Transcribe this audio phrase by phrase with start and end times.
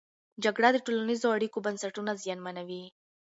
[0.43, 2.83] جګړه د ټولنیزو اړیکو بنسټونه زیانمنوي.